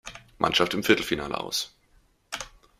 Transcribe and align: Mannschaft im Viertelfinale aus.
Mannschaft 0.39 0.73
im 0.73 0.83
Viertelfinale 0.83 1.39
aus. 1.39 1.75